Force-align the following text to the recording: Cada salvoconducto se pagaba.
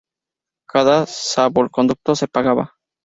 Cada 0.67 1.05
salvoconducto 1.05 2.15
se 2.15 2.27
pagaba. 2.27 2.73